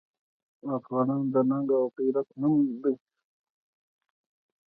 [0.77, 2.95] افغان د ننګ او غیرت نوم دی.